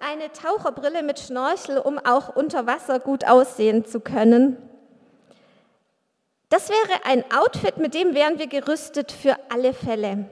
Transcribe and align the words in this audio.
eine 0.00 0.32
Taucherbrille 0.32 1.02
mit 1.02 1.20
Schnorchel, 1.20 1.78
um 1.78 1.98
auch 1.98 2.34
unter 2.34 2.66
Wasser 2.66 3.00
gut 3.00 3.26
aussehen 3.26 3.84
zu 3.84 4.00
können. 4.00 4.56
Das 6.48 6.70
wäre 6.70 7.04
ein 7.04 7.24
Outfit, 7.32 7.76
mit 7.76 7.94
dem 7.94 8.14
wären 8.14 8.38
wir 8.38 8.46
gerüstet 8.46 9.12
für 9.12 9.36
alle 9.50 9.74
Fälle. 9.74 10.26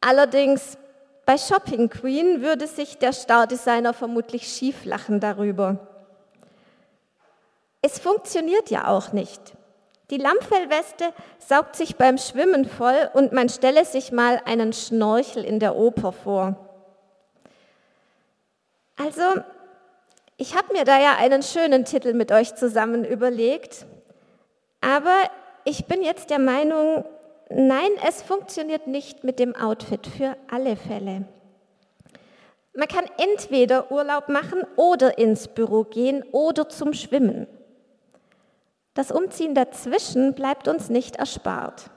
Allerdings 0.00 0.76
bei 1.24 1.38
Shopping 1.38 1.88
Queen 1.88 2.42
würde 2.42 2.66
sich 2.66 2.98
der 2.98 3.12
Stardesigner 3.12 3.94
vermutlich 3.94 4.48
schief 4.48 4.84
lachen 4.84 5.20
darüber. 5.20 5.78
Es 7.80 7.98
funktioniert 8.00 8.70
ja 8.70 8.88
auch 8.88 9.12
nicht. 9.12 9.40
Die 10.10 10.18
Lammfellweste 10.18 11.12
saugt 11.38 11.76
sich 11.76 11.96
beim 11.96 12.18
Schwimmen 12.18 12.64
voll 12.64 13.10
und 13.14 13.32
man 13.32 13.48
stelle 13.48 13.84
sich 13.84 14.12
mal 14.12 14.42
einen 14.44 14.72
Schnorchel 14.72 15.44
in 15.44 15.60
der 15.60 15.76
Oper 15.76 16.12
vor. 16.12 16.71
Also, 19.04 19.42
ich 20.36 20.54
habe 20.56 20.72
mir 20.72 20.84
da 20.84 21.00
ja 21.00 21.16
einen 21.16 21.42
schönen 21.42 21.84
Titel 21.84 22.12
mit 22.12 22.30
euch 22.30 22.54
zusammen 22.54 23.04
überlegt, 23.04 23.84
aber 24.80 25.16
ich 25.64 25.86
bin 25.86 26.02
jetzt 26.02 26.30
der 26.30 26.38
Meinung, 26.38 27.04
nein, 27.50 27.90
es 28.06 28.22
funktioniert 28.22 28.86
nicht 28.86 29.24
mit 29.24 29.40
dem 29.40 29.56
Outfit 29.56 30.06
für 30.06 30.36
alle 30.48 30.76
Fälle. 30.76 31.24
Man 32.74 32.86
kann 32.86 33.06
entweder 33.18 33.90
Urlaub 33.90 34.28
machen 34.28 34.62
oder 34.76 35.18
ins 35.18 35.48
Büro 35.48 35.82
gehen 35.82 36.22
oder 36.30 36.68
zum 36.68 36.92
Schwimmen. 36.92 37.48
Das 38.94 39.10
Umziehen 39.10 39.56
dazwischen 39.56 40.34
bleibt 40.34 40.68
uns 40.68 40.90
nicht 40.90 41.16
erspart. 41.16 41.90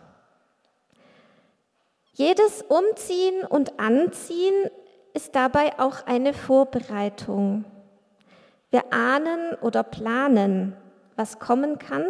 Jedes 2.13 2.63
Umziehen 2.63 3.45
und 3.45 3.79
Anziehen 3.79 4.71
ist 5.15 5.33
dabei 5.33 5.79
auch 5.79 6.05
eine 6.05 6.33
Vorbereitung. 6.33 7.63
Wir 8.69 8.91
ahnen 8.91 9.55
oder 9.61 9.81
planen, 9.81 10.75
was 11.15 11.39
kommen 11.39 11.79
kann 11.79 12.05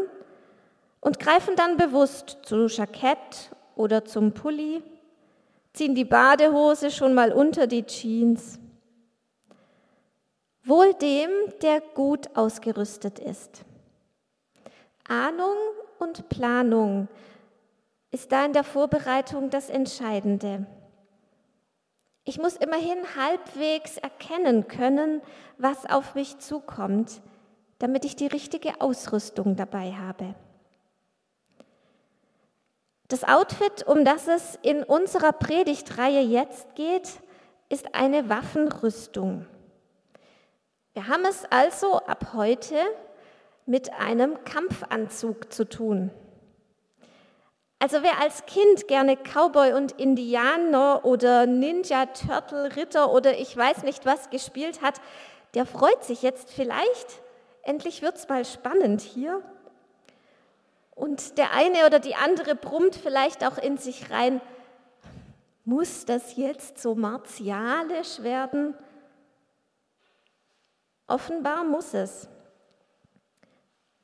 und 1.02 1.20
greifen 1.20 1.56
dann 1.56 1.78
bewusst 1.78 2.40
zu 2.42 2.66
Jackett 2.66 3.52
oder 3.76 4.06
zum 4.06 4.34
Pulli, 4.34 4.82
ziehen 5.74 5.94
die 5.94 6.04
Badehose 6.04 6.90
schon 6.90 7.14
mal 7.14 7.32
unter 7.32 7.68
die 7.68 7.84
Jeans. 7.84 8.58
Wohl 10.64 10.96
dem, 10.96 11.30
der 11.62 11.82
gut 11.82 12.36
ausgerüstet 12.36 13.20
ist. 13.20 13.64
Ahnung 15.08 15.56
und 16.00 16.28
Planung 16.30 17.08
ist 18.10 18.32
da 18.32 18.46
in 18.46 18.54
der 18.54 18.64
Vorbereitung 18.64 19.52
das 19.52 19.70
Entscheidende. 19.70 20.66
Ich 22.28 22.40
muss 22.40 22.56
immerhin 22.56 22.98
halbwegs 23.16 23.98
erkennen 23.98 24.68
können, 24.68 25.22
was 25.60 25.86
auf 25.86 26.16
mich 26.16 26.40
zukommt, 26.40 27.22
damit 27.78 28.04
ich 28.04 28.16
die 28.16 28.26
richtige 28.26 28.82
Ausrüstung 28.82 29.56
dabei 29.56 29.94
habe. 29.94 30.34
Das 33.08 33.24
Outfit, 33.24 33.86
um 33.86 34.04
das 34.04 34.28
es 34.28 34.58
in 34.64 34.82
unserer 34.84 35.32
Predigtreihe 35.32 36.22
jetzt 36.22 36.74
geht, 36.74 37.22
ist 37.70 37.94
eine 37.94 38.28
Waffenrüstung. 38.28 39.46
Wir 40.94 41.08
haben 41.08 41.26
es 41.26 41.46
also 41.52 42.00
ab 42.00 42.34
heute 42.34 42.76
mit 43.68 43.94
einem 43.94 44.44
Kampfanzug 44.46 45.54
zu 45.54 45.70
tun. 45.70 46.10
Also 47.80 48.02
wer 48.02 48.20
als 48.22 48.46
Kind 48.46 48.88
gerne 48.88 49.18
Cowboy 49.18 49.74
und 49.74 49.92
Indianer 49.94 51.04
oder 51.04 51.46
Ninja, 51.46 52.06
Turtle, 52.08 52.76
Ritter 52.76 53.12
oder 53.12 53.38
ich 53.38 53.56
weiß 53.56 53.84
nicht 53.84 54.06
was 54.06 54.30
gespielt 54.30 54.82
hat, 54.82 55.02
der 55.54 55.66
freut 55.66 56.04
sich 56.04 56.22
jetzt 56.22 56.52
vielleicht. 56.52 57.22
Endlich 57.64 58.02
wird 58.02 58.16
es 58.18 58.28
mal 58.30 58.46
spannend 58.46 59.02
hier. 59.02 59.42
Und 60.92 61.38
der 61.38 61.52
eine 61.52 61.86
oder 61.86 62.00
die 62.00 62.16
andere 62.16 62.56
brummt 62.56 62.96
vielleicht 62.96 63.46
auch 63.46 63.58
in 63.58 63.78
sich 63.78 64.10
rein, 64.12 64.40
muss 65.66 66.06
das 66.06 66.38
jetzt 66.38 66.80
so 66.80 66.96
martialisch 66.96 68.22
werden? 68.22 68.76
Offenbar 71.08 71.64
muss 71.64 71.94
es. 71.94 72.30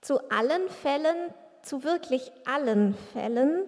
Zu 0.01 0.19
allen 0.31 0.69
Fällen, 0.69 1.33
zu 1.63 1.83
wirklich 1.83 2.31
allen 2.45 2.95
Fällen, 3.13 3.65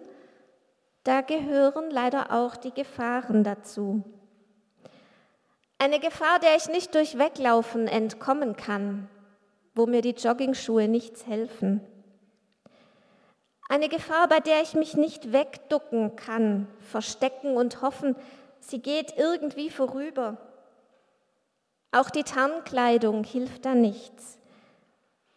da 1.03 1.21
gehören 1.21 1.91
leider 1.91 2.31
auch 2.31 2.55
die 2.55 2.73
Gefahren 2.73 3.43
dazu. 3.43 4.03
Eine 5.77 5.99
Gefahr, 5.99 6.39
der 6.39 6.55
ich 6.55 6.69
nicht 6.69 6.95
durch 6.95 7.17
Weglaufen 7.17 7.87
entkommen 7.87 8.55
kann, 8.55 9.09
wo 9.75 9.85
mir 9.85 10.01
die 10.01 10.11
Joggingschuhe 10.11 10.87
nichts 10.87 11.27
helfen. 11.27 11.81
Eine 13.67 13.89
Gefahr, 13.89 14.27
bei 14.27 14.39
der 14.39 14.61
ich 14.61 14.75
mich 14.75 14.95
nicht 14.95 15.33
wegducken 15.33 16.15
kann, 16.15 16.67
verstecken 16.79 17.57
und 17.57 17.81
hoffen, 17.81 18.15
sie 18.59 18.79
geht 18.79 19.17
irgendwie 19.17 19.69
vorüber. 19.69 20.37
Auch 21.91 22.09
die 22.09 22.23
Tarnkleidung 22.23 23.23
hilft 23.23 23.65
da 23.65 23.75
nichts. 23.75 24.37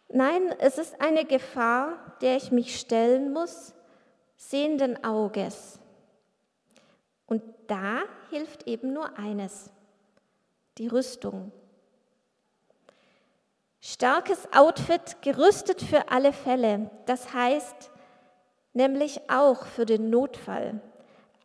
Nein, 0.09 0.53
es 0.59 0.77
ist 0.77 1.01
eine 1.01 1.25
Gefahr, 1.25 2.15
der 2.21 2.37
ich 2.37 2.51
mich 2.51 2.79
stellen 2.79 3.33
muss, 3.33 3.73
sehenden 4.37 5.03
Auges. 5.03 5.79
Und 7.25 7.43
da 7.67 8.03
hilft 8.29 8.67
eben 8.67 8.93
nur 8.93 9.17
eines, 9.17 9.69
die 10.77 10.87
Rüstung. 10.87 11.51
Starkes 13.81 14.47
Outfit, 14.53 15.21
gerüstet 15.21 15.81
für 15.81 16.09
alle 16.09 16.33
Fälle, 16.33 16.89
das 17.05 17.33
heißt 17.33 17.91
nämlich 18.73 19.29
auch 19.29 19.65
für 19.65 19.85
den 19.85 20.09
Notfall, 20.09 20.81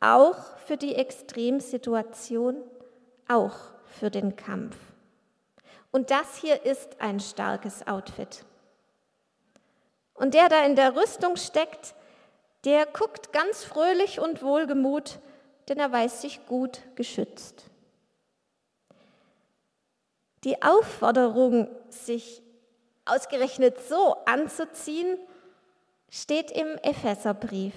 auch 0.01 0.57
für 0.67 0.77
die 0.77 0.95
Extremsituation, 0.95 2.57
auch 3.29 3.57
für 3.87 4.11
den 4.11 4.37
Kampf. 4.37 4.77
Und 5.91 6.11
das 6.11 6.37
hier 6.37 6.65
ist 6.65 7.01
ein 7.01 7.21
starkes 7.21 7.87
Outfit. 7.87 8.45
Und 10.23 10.35
der 10.35 10.49
da 10.49 10.65
in 10.65 10.77
der 10.77 10.95
Rüstung 10.95 11.35
steckt, 11.35 11.97
der 12.65 12.87
guckt 12.87 13.33
ganz 13.33 13.65
fröhlich 13.65 14.21
und 14.21 14.41
wohlgemut, 14.41 15.19
denn 15.69 15.81
er 15.81 15.91
weiß 15.91 16.23
sich 16.23 16.47
gut 16.47 16.79
geschützt. 16.95 17.65
Die 20.45 20.63
Aufforderung, 20.63 21.69
sich 21.89 22.41
ausgerechnet 23.05 23.81
so 23.89 24.15
anzuziehen, 24.25 25.19
steht 26.09 26.53
im 26.53 26.79
Epheserbrief. 26.85 27.75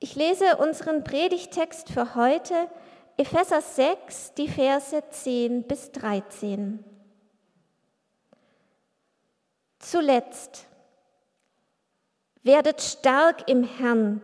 Ich 0.00 0.16
lese 0.16 0.58
unseren 0.58 1.02
Predigtext 1.02 1.88
für 1.88 2.14
heute, 2.14 2.68
Epheser 3.16 3.62
6, 3.62 4.34
die 4.34 4.48
Verse 4.48 5.02
10 5.08 5.62
bis 5.62 5.92
13. 5.92 6.93
Zuletzt, 9.84 10.66
werdet 12.42 12.80
stark 12.80 13.50
im 13.50 13.64
Herrn 13.64 14.22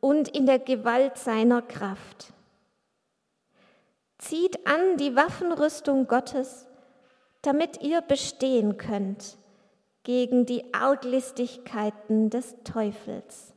und 0.00 0.26
in 0.26 0.44
der 0.44 0.58
Gewalt 0.58 1.16
seiner 1.16 1.62
Kraft. 1.62 2.32
Zieht 4.18 4.66
an 4.66 4.96
die 4.96 5.14
Waffenrüstung 5.14 6.08
Gottes, 6.08 6.66
damit 7.42 7.80
ihr 7.80 8.00
bestehen 8.00 8.76
könnt 8.76 9.38
gegen 10.02 10.46
die 10.46 10.74
Arglistigkeiten 10.74 12.28
des 12.30 12.56
Teufels. 12.64 13.54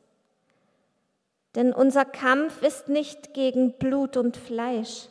Denn 1.56 1.74
unser 1.74 2.06
Kampf 2.06 2.62
ist 2.62 2.88
nicht 2.88 3.34
gegen 3.34 3.74
Blut 3.80 4.16
und 4.16 4.38
Fleisch, 4.38 5.08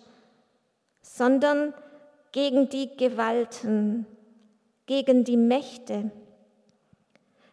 sondern 1.03 1.75
gegen 2.31 2.69
die 2.69 2.97
Gewalten, 2.97 4.07
gegen 4.87 5.25
die 5.25 5.37
Mächte, 5.37 6.13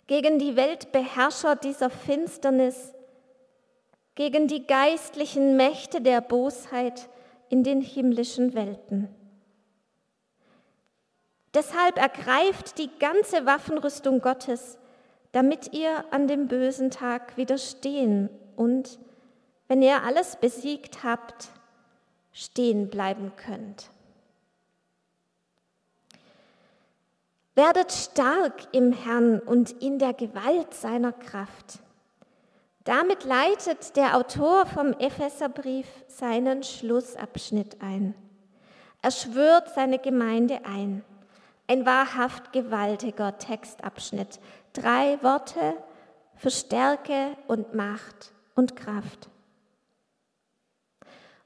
gegen 0.07 0.39
die 0.39 0.55
Weltbeherrscher 0.55 1.55
dieser 1.55 1.89
Finsternis, 1.89 2.93
gegen 4.15 4.47
die 4.47 4.65
geistlichen 4.65 5.57
Mächte 5.57 6.01
der 6.01 6.21
Bosheit 6.21 7.09
in 7.49 7.63
den 7.63 7.81
himmlischen 7.81 8.53
Welten. 8.53 9.09
Deshalb 11.53 11.97
ergreift 11.97 12.77
die 12.77 12.89
ganze 12.99 13.45
Waffenrüstung 13.45 14.21
Gottes, 14.21 14.77
damit 15.31 15.73
ihr 15.73 16.05
an 16.11 16.27
dem 16.27 16.47
bösen 16.47 16.89
Tag 16.89 17.37
widerstehen 17.37 18.29
und, 18.55 18.99
wenn 19.67 19.81
ihr 19.81 20.03
alles 20.03 20.37
besiegt 20.37 21.03
habt, 21.03 21.49
stehen 22.31 22.89
bleiben 22.89 23.33
könnt. 23.35 23.89
Werdet 27.57 27.91
stark 27.91 28.67
im 28.71 28.93
Herrn 28.93 29.39
und 29.39 29.71
in 29.81 29.97
der 29.97 30.13
Gewalt 30.13 30.75
seiner 30.75 31.11
Kraft. 31.11 31.79
Damit 32.83 33.23
leitet 33.23 33.95
der 33.95 34.15
Autor 34.15 34.67
vom 34.67 34.93
Epheserbrief 34.93 35.87
seinen 36.07 36.61
Schlussabschnitt 36.61 37.81
ein. 37.81 38.13
Er 39.01 39.09
schwört 39.09 39.73
seine 39.73 39.97
Gemeinde 39.97 40.65
ein. 40.65 41.03
Ein 41.65 41.83
wahrhaft 41.87 42.53
gewaltiger 42.53 43.39
Textabschnitt. 43.39 44.39
Drei 44.73 45.17
Worte 45.23 45.77
für 46.35 46.51
Stärke 46.51 47.35
und 47.47 47.73
Macht 47.73 48.33
und 48.53 48.75
Kraft. 48.75 49.29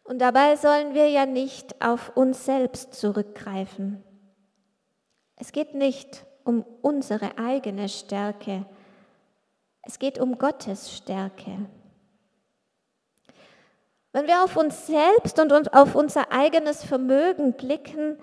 Und 0.03 0.19
dabei 0.19 0.57
sollen 0.57 0.93
wir 0.93 1.07
ja 1.07 1.25
nicht 1.25 1.81
auf 1.81 2.17
uns 2.17 2.43
selbst 2.43 2.95
zurückgreifen. 2.95 4.03
Es 5.41 5.51
geht 5.51 5.73
nicht 5.73 6.23
um 6.43 6.63
unsere 6.83 7.39
eigene 7.39 7.89
Stärke, 7.89 8.63
es 9.81 9.97
geht 9.97 10.19
um 10.19 10.37
Gottes 10.37 10.95
Stärke. 10.95 11.57
Wenn 14.11 14.27
wir 14.27 14.43
auf 14.43 14.55
uns 14.55 14.85
selbst 14.85 15.39
und 15.39 15.73
auf 15.73 15.95
unser 15.95 16.31
eigenes 16.31 16.83
Vermögen 16.83 17.53
blicken, 17.53 18.19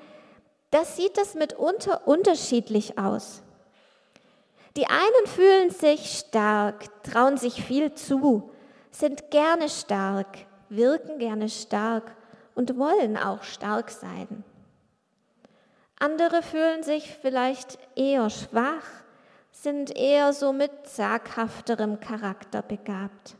da 0.70 0.84
sieht 0.84 1.18
es 1.18 1.34
mitunter 1.34 2.06
unterschiedlich 2.06 2.98
aus. 2.98 3.42
Die 4.76 4.86
einen 4.86 5.26
fühlen 5.26 5.70
sich 5.70 6.20
stark, 6.20 7.02
trauen 7.02 7.36
sich 7.36 7.64
viel 7.64 7.94
zu, 7.94 8.52
sind 8.92 9.32
gerne 9.32 9.68
stark, 9.68 10.38
wirken 10.68 11.18
gerne 11.18 11.48
stark 11.48 12.14
und 12.54 12.78
wollen 12.78 13.16
auch 13.16 13.42
stark 13.42 13.90
sein. 13.90 14.44
Andere 16.00 16.42
fühlen 16.42 16.82
sich 16.82 17.16
vielleicht 17.20 17.78
eher 17.96 18.30
schwach, 18.30 18.84
sind 19.50 19.96
eher 19.96 20.32
so 20.32 20.52
mit 20.52 20.70
zaghafterem 20.86 21.98
Charakter 21.98 22.62
begabt. 22.62 23.34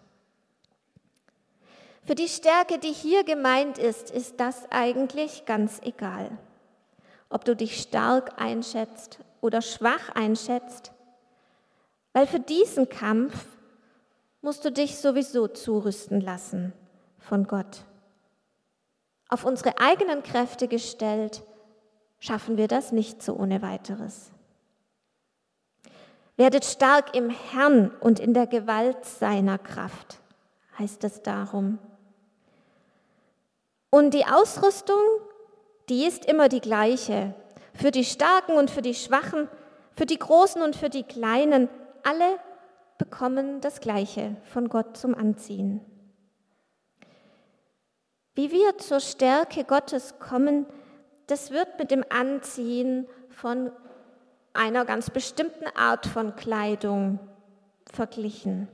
Für 2.04 2.14
die 2.14 2.28
Stärke, 2.28 2.78
die 2.78 2.92
hier 2.92 3.22
gemeint 3.22 3.78
ist, 3.78 4.10
ist 4.10 4.40
das 4.40 4.70
eigentlich 4.70 5.44
ganz 5.44 5.80
egal. 5.82 6.30
Ob 7.28 7.44
du 7.44 7.54
dich 7.54 7.80
stark 7.80 8.40
einschätzt 8.40 9.18
oder 9.40 9.62
schwach 9.62 10.08
einschätzt, 10.14 10.90
weil 12.14 12.26
für 12.26 12.40
diesen 12.40 12.88
Kampf 12.88 13.34
musst 14.40 14.64
du 14.64 14.72
dich 14.72 14.98
sowieso 14.98 15.46
zurüsten 15.46 16.20
lassen 16.20 16.72
von 17.18 17.46
Gott. 17.46 17.82
Auf 19.28 19.44
unsere 19.44 19.78
eigenen 19.78 20.22
Kräfte 20.22 20.66
gestellt, 20.66 21.42
schaffen 22.18 22.56
wir 22.56 22.68
das 22.68 22.92
nicht 22.92 23.22
so 23.22 23.34
ohne 23.36 23.62
weiteres. 23.62 24.30
Werdet 26.36 26.64
stark 26.64 27.16
im 27.16 27.30
Herrn 27.30 27.90
und 28.00 28.20
in 28.20 28.32
der 28.32 28.46
Gewalt 28.46 29.04
seiner 29.04 29.58
Kraft, 29.58 30.20
heißt 30.78 31.02
es 31.04 31.22
darum. 31.22 31.78
Und 33.90 34.14
die 34.14 34.24
Ausrüstung, 34.24 35.00
die 35.88 36.04
ist 36.04 36.26
immer 36.26 36.48
die 36.48 36.60
gleiche. 36.60 37.34
Für 37.74 37.90
die 37.90 38.04
Starken 38.04 38.56
und 38.56 38.70
für 38.70 38.82
die 38.82 38.94
Schwachen, 38.94 39.48
für 39.96 40.06
die 40.06 40.18
Großen 40.18 40.62
und 40.62 40.76
für 40.76 40.90
die 40.90 41.02
Kleinen, 41.02 41.68
alle 42.04 42.38
bekommen 42.98 43.60
das 43.60 43.80
Gleiche 43.80 44.36
von 44.44 44.68
Gott 44.68 44.96
zum 44.96 45.14
Anziehen. 45.14 45.80
Wie 48.34 48.52
wir 48.52 48.78
zur 48.78 49.00
Stärke 49.00 49.64
Gottes 49.64 50.20
kommen, 50.20 50.66
das 51.28 51.50
wird 51.50 51.78
mit 51.78 51.90
dem 51.90 52.04
Anziehen 52.08 53.06
von 53.30 53.70
einer 54.54 54.84
ganz 54.84 55.10
bestimmten 55.10 55.66
Art 55.76 56.06
von 56.06 56.34
Kleidung 56.34 57.20
verglichen. 57.92 58.68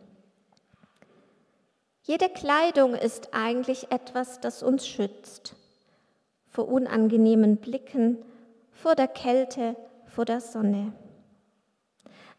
Jede 2.02 2.28
Kleidung 2.28 2.94
ist 2.94 3.34
eigentlich 3.34 3.90
etwas, 3.90 4.40
das 4.40 4.62
uns 4.62 4.86
schützt 4.86 5.56
vor 6.48 6.68
unangenehmen 6.68 7.56
Blicken, 7.56 8.24
vor 8.70 8.94
der 8.94 9.08
Kälte, 9.08 9.74
vor 10.06 10.24
der 10.24 10.40
Sonne. 10.40 10.92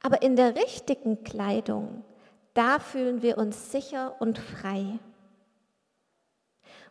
Aber 0.02 0.22
in 0.22 0.38
der 0.38 0.56
richtigen 0.56 1.26
Kleidung, 1.26 2.06
da 2.54 2.80
fühlen 2.80 3.22
wir 3.22 3.38
uns 3.38 3.74
sicher 3.74 4.16
und 4.20 4.38
frei. 4.38 5.00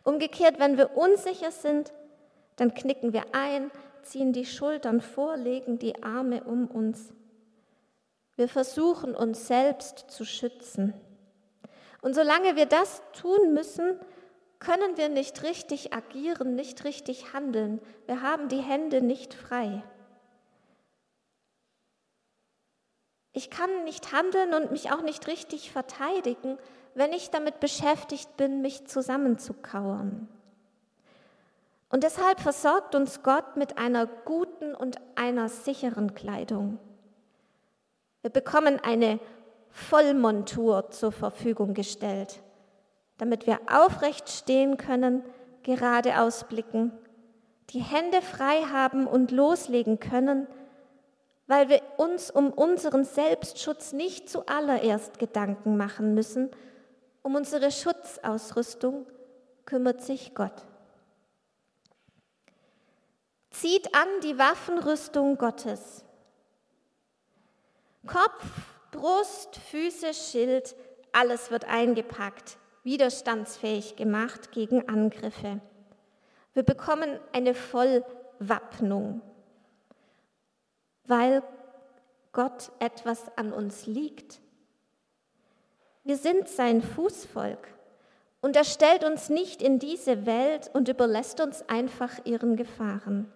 Umgekehrt, 0.03 0.59
wenn 0.59 0.77
wir 0.77 0.95
unsicher 0.95 1.49
sind, 1.49 1.91
dann 2.55 2.73
knicken 2.73 3.13
wir 3.13 3.23
ein, 3.33 3.71
ziehen 4.03 4.33
die 4.33 4.45
Schultern 4.45 5.01
vor, 5.01 5.37
legen 5.37 5.79
die 5.79 6.03
Arme 6.03 6.43
um 6.43 6.67
uns. 6.67 7.13
Wir 8.35 8.49
versuchen 8.49 9.15
uns 9.15 9.47
selbst 9.47 10.05
zu 10.09 10.25
schützen. 10.25 10.93
Und 12.01 12.13
solange 12.13 12.55
wir 12.55 12.65
das 12.65 13.01
tun 13.13 13.53
müssen, 13.53 13.99
können 14.59 14.97
wir 14.97 15.09
nicht 15.09 15.43
richtig 15.43 15.93
agieren, 15.93 16.55
nicht 16.55 16.83
richtig 16.83 17.33
handeln. 17.33 17.81
Wir 18.05 18.21
haben 18.21 18.47
die 18.47 18.61
Hände 18.61 19.01
nicht 19.01 19.33
frei. 19.33 19.83
Ich 23.31 23.49
kann 23.49 23.83
nicht 23.83 24.13
handeln 24.13 24.53
und 24.53 24.71
mich 24.71 24.91
auch 24.91 25.01
nicht 25.01 25.27
richtig 25.27 25.71
verteidigen, 25.71 26.57
wenn 26.93 27.11
ich 27.11 27.31
damit 27.31 27.59
beschäftigt 27.59 28.37
bin, 28.37 28.61
mich 28.61 28.85
zusammenzukauern. 28.87 30.29
Und 31.89 32.03
deshalb 32.03 32.39
versorgt 32.39 32.95
uns 32.95 33.21
Gott 33.23 33.57
mit 33.57 33.77
einer 33.77 34.07
guten 34.07 34.73
und 34.73 34.97
einer 35.15 35.49
sicheren 35.49 36.13
Kleidung. 36.15 36.79
Wir 38.21 38.31
bekommen 38.31 38.79
eine 38.83 39.19
Vollmontur 39.69 40.89
zur 40.89 41.11
Verfügung 41.11 41.73
gestellt, 41.73 42.41
damit 43.17 43.45
wir 43.45 43.59
aufrecht 43.71 44.29
stehen 44.29 44.77
können, 44.77 45.23
geradeaus 45.63 46.45
blicken, 46.45 46.91
die 47.69 47.81
Hände 47.81 48.21
frei 48.21 48.61
haben 48.71 49.05
und 49.05 49.31
loslegen 49.31 49.99
können, 49.99 50.47
weil 51.47 51.69
wir 51.69 51.81
uns 51.97 52.31
um 52.31 52.51
unseren 52.51 53.03
Selbstschutz 53.03 53.93
nicht 53.93 54.29
zuallererst 54.29 55.19
Gedanken 55.19 55.77
machen 55.77 56.15
müssen, 56.15 56.49
um 57.21 57.35
unsere 57.35 57.71
Schutzausrüstung 57.71 59.05
kümmert 59.65 60.01
sich 60.01 60.33
Gott. 60.33 60.65
Zieht 63.59 63.95
an 63.95 64.07
die 64.21 64.37
Waffenrüstung 64.37 65.37
Gottes. 65.37 66.03
Kopf, 68.05 68.43
Brust, 68.91 69.55
Füße, 69.55 70.13
Schild, 70.13 70.75
alles 71.13 71.51
wird 71.51 71.63
eingepackt, 71.63 72.57
widerstandsfähig 72.83 73.95
gemacht 73.95 74.51
gegen 74.51 74.89
Angriffe. 74.89 75.61
Wir 76.53 76.63
bekommen 76.63 77.17
eine 77.31 77.53
Vollwappnung, 77.53 79.21
weil 81.05 81.41
Gott 82.33 82.73
etwas 82.79 83.37
an 83.37 83.53
uns 83.53 83.85
liegt. 83.85 84.41
Wir 86.03 86.17
sind 86.17 86.49
sein 86.49 86.81
Fußvolk. 86.81 87.69
Und 88.41 88.55
er 88.57 88.65
stellt 88.65 89.03
uns 89.03 89.29
nicht 89.29 89.63
in 89.63 89.79
diese 89.79 90.25
Welt 90.25 90.69
und 90.73 90.87
überlässt 90.87 91.39
uns 91.41 91.67
einfach 91.67 92.11
ihren 92.25 92.57
Gefahren. 92.57 93.31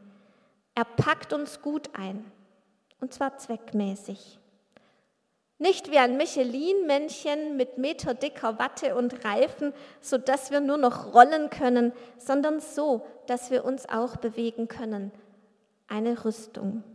Er 0.80 0.86
packt 0.86 1.34
uns 1.34 1.62
gut 1.62 1.90
ein, 1.92 2.24
und 3.02 3.14
zwar 3.14 3.38
zweckmäßig. 3.38 4.40
Nicht 5.58 5.92
wie 5.92 5.98
ein 5.98 6.16
Michelin-Männchen 6.16 7.58
mit 7.58 7.78
meterdicker 7.78 8.60
Watte 8.60 8.96
und 8.96 9.26
Reifen, 9.26 9.74
sodass 10.00 10.52
wir 10.52 10.62
nur 10.62 10.78
noch 10.78 11.14
rollen 11.14 11.50
können, 11.50 11.92
sondern 12.18 12.62
so, 12.62 13.06
dass 13.28 13.52
wir 13.52 13.66
uns 13.66 13.90
auch 13.90 14.16
bewegen 14.16 14.70
können. 14.70 15.12
Eine 15.90 16.24
Rüstung. 16.24 16.86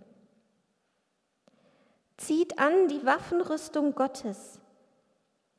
Zieht 2.17 2.59
an 2.59 2.89
die 2.89 3.05
Waffenrüstung 3.05 3.95
Gottes 3.95 4.61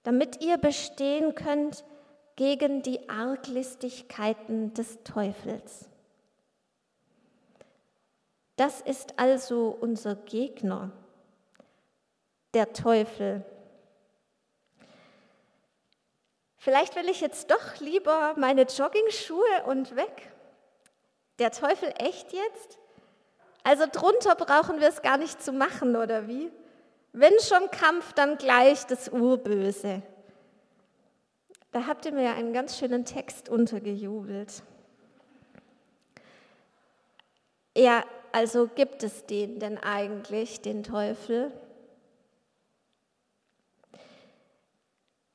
damit 0.05 0.43
ihr 0.43 0.57
bestehen 0.59 1.33
könnt 1.33 1.83
gegen 2.35 2.83
die 2.83 3.09
Arglistigkeiten 3.09 4.73
des 4.75 4.99
Teufels. 5.03 5.89
Das 8.55 8.81
ist 8.81 9.19
also 9.19 9.77
unser 9.79 10.15
Gegner, 10.15 10.91
der 12.53 12.71
Teufel. 12.73 13.43
Vielleicht 16.57 16.95
will 16.95 17.09
ich 17.09 17.21
jetzt 17.21 17.51
doch 17.51 17.79
lieber 17.79 18.33
meine 18.37 18.63
Joggingschuhe 18.63 19.65
und 19.65 19.95
weg. 19.95 20.31
Der 21.37 21.51
Teufel 21.51 21.93
echt 21.99 22.31
jetzt? 22.31 22.79
Also 23.63 23.85
drunter 23.91 24.35
brauchen 24.35 24.79
wir 24.79 24.87
es 24.87 25.01
gar 25.01 25.17
nicht 25.17 25.41
zu 25.43 25.51
machen, 25.51 25.95
oder 25.95 26.27
wie? 26.27 26.51
Wenn 27.11 27.37
schon 27.39 27.69
Kampf, 27.71 28.13
dann 28.13 28.37
gleich 28.37 28.85
das 28.85 29.09
Urböse. 29.09 30.01
Da 31.71 31.87
habt 31.87 32.05
ihr 32.05 32.13
mir 32.13 32.23
ja 32.23 32.33
einen 32.33 32.53
ganz 32.53 32.77
schönen 32.77 33.03
Text 33.03 33.49
untergejubelt. 33.49 34.63
Ja, 37.75 38.03
also 38.35 38.67
gibt 38.67 39.01
es 39.01 39.25
den 39.25 39.59
denn 39.59 39.77
eigentlich, 39.77 40.59
den 40.59 40.83
Teufel? 40.83 41.53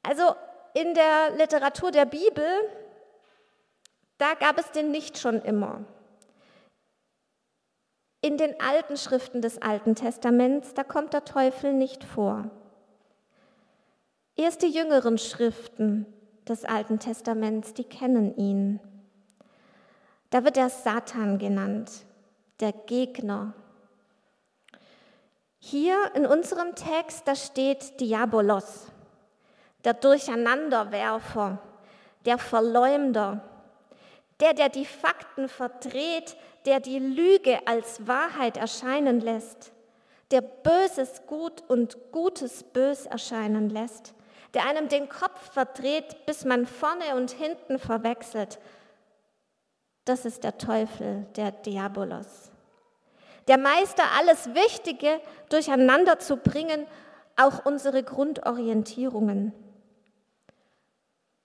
Also 0.02 0.34
in 0.74 0.92
der 0.92 1.30
Literatur 1.38 1.92
der 1.92 2.04
Bibel, 2.04 2.44
da 4.18 4.34
gab 4.34 4.58
es 4.58 4.70
den 4.72 4.90
nicht 4.90 5.16
schon 5.16 5.40
immer. 5.40 5.82
In 8.20 8.36
den 8.36 8.60
alten 8.60 8.98
Schriften 8.98 9.40
des 9.40 9.62
Alten 9.62 9.94
Testaments, 9.94 10.74
da 10.74 10.84
kommt 10.84 11.14
der 11.14 11.24
Teufel 11.24 11.72
nicht 11.72 12.04
vor. 12.04 12.50
Erst 14.36 14.60
die 14.60 14.68
jüngeren 14.68 15.16
Schriften 15.16 16.04
des 16.46 16.66
Alten 16.66 16.98
Testaments, 16.98 17.72
die 17.72 17.84
kennen 17.84 18.36
ihn. 18.36 18.78
Da 20.28 20.44
wird 20.44 20.58
er 20.58 20.68
Satan 20.68 21.38
genannt, 21.38 22.04
der 22.60 22.72
Gegner. 22.72 23.54
Hier 25.58 25.96
in 26.14 26.26
unserem 26.26 26.74
Text, 26.74 27.26
da 27.26 27.34
steht 27.34 28.00
Diabolos, 28.00 28.86
der 29.84 29.94
Durcheinanderwerfer, 29.94 31.58
der 32.24 32.38
Verleumder, 32.38 33.42
der, 34.40 34.54
der 34.54 34.68
die 34.68 34.86
Fakten 34.86 35.48
verdreht, 35.48 36.36
der 36.64 36.80
die 36.80 36.98
Lüge 36.98 37.66
als 37.66 38.06
Wahrheit 38.06 38.56
erscheinen 38.56 39.20
lässt, 39.20 39.72
der 40.30 40.40
Böses 40.40 41.26
gut 41.26 41.62
und 41.68 41.98
Gutes 42.12 42.62
bös 42.62 43.06
erscheinen 43.06 43.68
lässt, 43.68 44.14
der 44.54 44.66
einem 44.66 44.88
den 44.88 45.08
Kopf 45.08 45.52
verdreht, 45.52 46.24
bis 46.26 46.44
man 46.44 46.66
vorne 46.66 47.16
und 47.16 47.30
hinten 47.30 47.78
verwechselt. 47.78 48.58
Das 50.04 50.24
ist 50.24 50.44
der 50.44 50.56
Teufel, 50.58 51.26
der 51.36 51.52
Diabolos. 51.52 52.49
Der 53.50 53.58
Meister, 53.58 54.04
alles 54.16 54.54
Wichtige 54.54 55.20
durcheinander 55.48 56.20
zu 56.20 56.36
bringen, 56.36 56.86
auch 57.34 57.66
unsere 57.66 58.04
Grundorientierungen. 58.04 59.52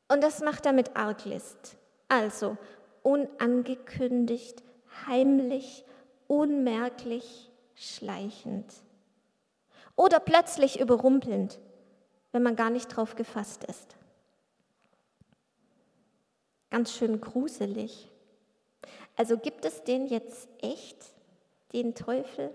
Und 0.08 0.24
das 0.24 0.42
macht 0.42 0.68
er 0.68 0.74
mit 0.74 0.96
Arglist, 0.96 1.78
also 2.08 2.58
unangekündigt, 3.02 4.62
heimlich, 5.08 5.84
unmerklich, 6.28 7.50
schleichend. 7.74 8.72
Oder 9.96 10.20
plötzlich 10.20 10.80
überrumpelnd, 10.80 11.58
wenn 12.32 12.44
man 12.44 12.56
gar 12.56 12.70
nicht 12.70 12.88
drauf 12.90 13.16
gefasst 13.16 13.64
ist. 13.64 13.96
Ganz 16.70 16.94
schön 16.94 17.20
gruselig. 17.20 18.12
Also 19.16 19.40
gibt 19.40 19.66
es 19.66 19.84
den 19.84 20.06
jetzt 20.06 20.48
echt, 20.62 21.15
den 21.76 21.94
Teufel? 21.94 22.52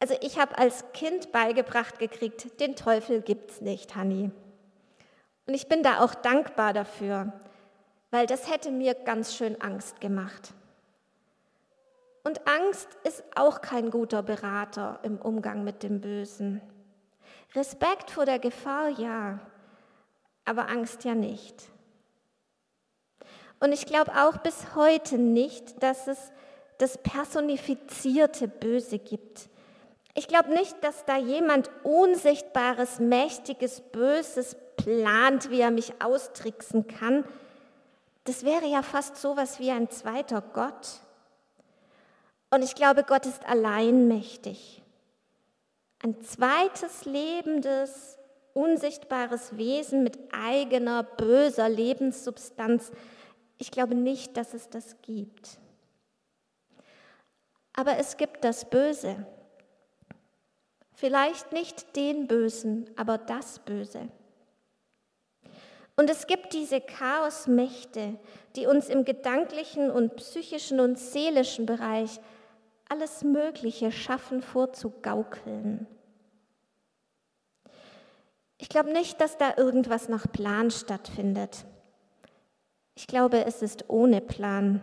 Also 0.00 0.14
ich 0.20 0.38
habe 0.38 0.58
als 0.58 0.92
Kind 0.92 1.32
beigebracht 1.32 1.98
gekriegt, 1.98 2.60
den 2.60 2.76
Teufel 2.76 3.20
gibt's 3.20 3.60
nicht, 3.60 3.96
Hanni. 3.96 4.30
Und 5.46 5.54
ich 5.54 5.68
bin 5.68 5.82
da 5.82 6.00
auch 6.00 6.14
dankbar 6.14 6.72
dafür, 6.72 7.32
weil 8.10 8.26
das 8.26 8.50
hätte 8.50 8.70
mir 8.70 8.94
ganz 8.94 9.34
schön 9.34 9.60
Angst 9.60 10.00
gemacht. 10.00 10.52
Und 12.22 12.46
Angst 12.46 12.88
ist 13.04 13.24
auch 13.34 13.60
kein 13.60 13.90
guter 13.90 14.22
Berater 14.22 15.00
im 15.02 15.18
Umgang 15.18 15.64
mit 15.64 15.82
dem 15.82 16.00
Bösen. 16.00 16.60
Respekt 17.54 18.10
vor 18.10 18.26
der 18.26 18.38
Gefahr 18.38 18.90
ja, 18.90 19.40
aber 20.44 20.68
Angst 20.68 21.04
ja 21.04 21.14
nicht. 21.14 21.70
Und 23.60 23.72
ich 23.72 23.86
glaube 23.86 24.12
auch 24.14 24.36
bis 24.38 24.74
heute 24.76 25.18
nicht, 25.18 25.82
dass 25.82 26.06
es 26.06 26.32
das 26.78 26.98
personifizierte 26.98 28.48
Böse 28.48 28.98
gibt. 28.98 29.48
Ich 30.14 30.26
glaube 30.26 30.50
nicht, 30.52 30.82
dass 30.82 31.04
da 31.04 31.16
jemand 31.16 31.70
Unsichtbares, 31.84 32.98
Mächtiges, 32.98 33.80
Böses 33.80 34.56
plant, 34.76 35.50
wie 35.50 35.60
er 35.60 35.70
mich 35.70 36.00
austricksen 36.02 36.86
kann. 36.88 37.24
Das 38.24 38.44
wäre 38.44 38.66
ja 38.66 38.82
fast 38.82 39.16
so 39.16 39.36
was 39.36 39.58
wie 39.58 39.70
ein 39.70 39.90
zweiter 39.90 40.40
Gott. 40.40 41.00
Und 42.50 42.62
ich 42.62 42.74
glaube, 42.74 43.04
Gott 43.04 43.26
ist 43.26 43.46
alleinmächtig. 43.46 44.82
Ein 46.02 46.20
zweites 46.22 47.04
lebendes, 47.04 48.18
unsichtbares 48.54 49.56
Wesen 49.56 50.02
mit 50.02 50.18
eigener 50.32 51.02
böser 51.02 51.68
Lebenssubstanz. 51.68 52.92
Ich 53.58 53.70
glaube 53.70 53.94
nicht, 53.94 54.36
dass 54.36 54.54
es 54.54 54.68
das 54.68 54.96
gibt. 55.02 55.58
Aber 57.78 57.96
es 57.96 58.16
gibt 58.16 58.42
das 58.42 58.68
Böse. 58.68 59.24
Vielleicht 60.94 61.52
nicht 61.52 61.94
den 61.94 62.26
Bösen, 62.26 62.90
aber 62.96 63.18
das 63.18 63.60
Böse. 63.60 64.08
Und 65.94 66.10
es 66.10 66.26
gibt 66.26 66.54
diese 66.54 66.80
Chaosmächte, 66.80 68.18
die 68.56 68.66
uns 68.66 68.88
im 68.88 69.04
gedanklichen 69.04 69.92
und 69.92 70.16
psychischen 70.16 70.80
und 70.80 70.98
seelischen 70.98 71.66
Bereich 71.66 72.18
alles 72.88 73.22
Mögliche 73.22 73.92
schaffen 73.92 74.42
vorzugaukeln. 74.42 75.86
Ich 78.56 78.68
glaube 78.68 78.90
nicht, 78.90 79.20
dass 79.20 79.38
da 79.38 79.56
irgendwas 79.56 80.08
nach 80.08 80.26
Plan 80.32 80.72
stattfindet. 80.72 81.64
Ich 82.96 83.06
glaube, 83.06 83.44
es 83.44 83.62
ist 83.62 83.84
ohne 83.86 84.20
Plan. 84.20 84.82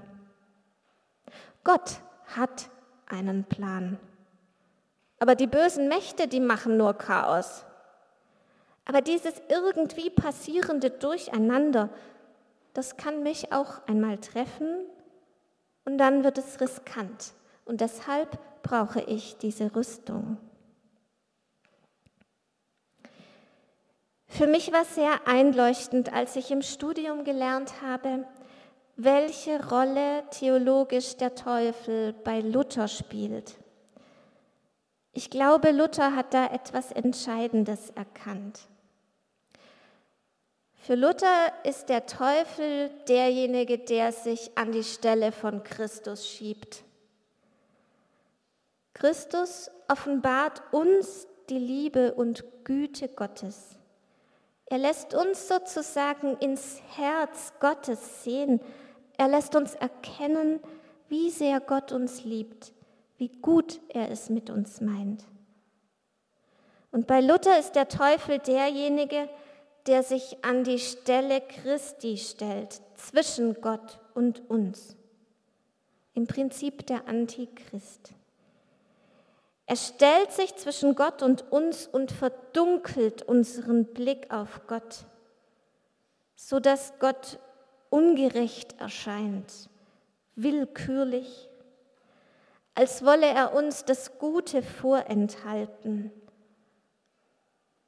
Gott 1.65 1.99
hat 2.37 2.69
einen 3.07 3.43
Plan. 3.43 3.99
Aber 5.19 5.35
die 5.35 5.47
bösen 5.47 5.87
Mächte, 5.87 6.27
die 6.27 6.39
machen 6.39 6.77
nur 6.77 6.93
Chaos. 6.93 7.65
Aber 8.85 9.01
dieses 9.01 9.33
irgendwie 9.49 10.09
passierende 10.09 10.91
Durcheinander, 10.91 11.89
das 12.73 12.97
kann 12.97 13.23
mich 13.23 13.51
auch 13.51 13.85
einmal 13.87 14.17
treffen 14.17 14.85
und 15.85 15.97
dann 15.97 16.23
wird 16.23 16.37
es 16.37 16.59
riskant. 16.59 17.33
Und 17.63 17.81
deshalb 17.81 18.37
brauche 18.61 19.01
ich 19.01 19.37
diese 19.37 19.75
Rüstung. 19.75 20.37
Für 24.27 24.47
mich 24.47 24.73
war 24.73 24.83
sehr 24.83 25.27
einleuchtend, 25.27 26.11
als 26.11 26.35
ich 26.35 26.51
im 26.51 26.61
Studium 26.61 27.23
gelernt 27.23 27.81
habe, 27.81 28.27
welche 28.95 29.65
Rolle 29.69 30.23
theologisch 30.31 31.17
der 31.17 31.35
Teufel 31.35 32.13
bei 32.13 32.39
Luther 32.39 32.87
spielt. 32.87 33.55
Ich 35.11 35.29
glaube, 35.29 35.71
Luther 35.71 36.15
hat 36.15 36.33
da 36.33 36.47
etwas 36.47 36.91
Entscheidendes 36.91 37.89
erkannt. 37.91 38.67
Für 40.75 40.95
Luther 40.95 41.51
ist 41.63 41.89
der 41.89 42.05
Teufel 42.05 42.91
derjenige, 43.07 43.79
der 43.79 44.11
sich 44.11 44.55
an 44.55 44.71
die 44.71 44.83
Stelle 44.83 45.31
von 45.31 45.63
Christus 45.63 46.27
schiebt. 46.27 46.83
Christus 48.93 49.71
offenbart 49.87 50.61
uns 50.71 51.27
die 51.49 51.57
Liebe 51.57 52.13
und 52.13 52.43
Güte 52.65 53.07
Gottes. 53.07 53.77
Er 54.67 54.79
lässt 54.79 55.13
uns 55.13 55.47
sozusagen 55.47 56.37
ins 56.37 56.81
Herz 56.95 57.53
Gottes 57.59 58.23
sehen. 58.23 58.59
Er 59.17 59.27
lässt 59.27 59.55
uns 59.55 59.75
erkennen, 59.75 60.59
wie 61.07 61.29
sehr 61.29 61.59
Gott 61.59 61.91
uns 61.91 62.23
liebt, 62.23 62.73
wie 63.17 63.29
gut 63.29 63.79
er 63.89 64.11
es 64.11 64.29
mit 64.29 64.49
uns 64.49 64.81
meint. 64.81 65.23
Und 66.91 67.07
bei 67.07 67.21
Luther 67.21 67.59
ist 67.59 67.73
der 67.73 67.87
Teufel 67.87 68.39
derjenige, 68.39 69.29
der 69.85 70.03
sich 70.03 70.43
an 70.43 70.63
die 70.63 70.79
Stelle 70.79 71.41
Christi 71.41 72.17
stellt, 72.17 72.81
zwischen 72.95 73.61
Gott 73.61 73.99
und 74.13 74.49
uns. 74.49 74.95
Im 76.13 76.25
Prinzip 76.27 76.87
der 76.87 77.07
Antichrist. 77.07 78.13
Er 79.67 79.75
stellt 79.75 80.31
sich 80.31 80.55
zwischen 80.55 80.95
Gott 80.95 81.23
und 81.23 81.51
uns 81.51 81.87
und 81.87 82.11
verdunkelt 82.11 83.23
unseren 83.23 83.85
Blick 83.85 84.31
auf 84.31 84.61
Gott, 84.67 85.05
so 86.35 86.59
dass 86.59 86.93
Gott 86.99 87.39
ungerecht 87.89 88.79
erscheint, 88.79 89.69
willkürlich, 90.35 91.49
als 92.73 93.05
wolle 93.05 93.27
er 93.27 93.53
uns 93.53 93.85
das 93.85 94.19
Gute 94.19 94.61
vorenthalten. 94.61 96.11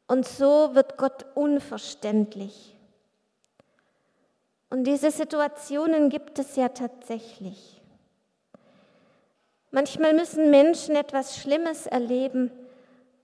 Und 0.07 0.25
so 0.25 0.73
wird 0.73 0.97
Gott 0.97 1.25
unverständlich. 1.35 2.75
Und 4.69 4.85
diese 4.85 5.11
Situationen 5.11 6.09
gibt 6.09 6.39
es 6.39 6.55
ja 6.55 6.69
tatsächlich. 6.69 7.81
Manchmal 9.71 10.13
müssen 10.13 10.49
Menschen 10.49 10.95
etwas 10.95 11.37
Schlimmes 11.37 11.87
erleben 11.87 12.51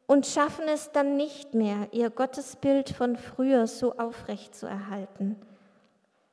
und 0.08 0.26
schaffen 0.26 0.68
es 0.68 0.92
dann 0.92 1.16
nicht 1.16 1.54
mehr, 1.54 1.88
ihr 1.92 2.10
Gottesbild 2.10 2.90
von 2.90 3.16
früher 3.16 3.68
so 3.68 3.98
aufrecht 3.98 4.54
zu 4.56 4.68
erhalten. 4.68 5.38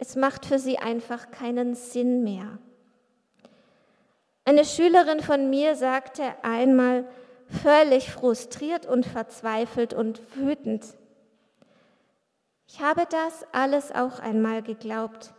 Es 0.02 0.16
macht 0.16 0.46
für 0.46 0.58
sie 0.58 0.78
einfach 0.78 1.30
keinen 1.30 1.74
Sinn 1.74 2.24
mehr. 2.24 2.58
Eine 4.46 4.64
Schülerin 4.64 5.20
von 5.20 5.50
mir 5.50 5.76
sagte 5.76 6.22
einmal 6.42 7.06
völlig 7.46 8.10
frustriert 8.10 8.86
und 8.86 9.04
verzweifelt 9.04 9.92
und 9.92 10.22
wütend, 10.34 10.86
ich 12.66 12.80
habe 12.80 13.04
das 13.10 13.44
alles 13.52 13.92
auch 13.92 14.20
einmal 14.20 14.62
geglaubt, 14.62 15.34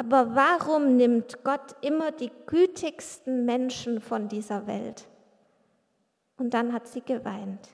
Aber 0.00 0.34
warum 0.34 0.96
nimmt 0.96 1.44
Gott 1.44 1.76
immer 1.80 2.10
die 2.12 2.30
gütigsten 2.46 3.44
Menschen 3.44 4.00
von 4.00 4.28
dieser 4.28 4.66
Welt? 4.66 5.06
Und 6.36 6.54
dann 6.54 6.72
hat 6.72 6.86
sie 6.86 7.02
geweint. 7.02 7.68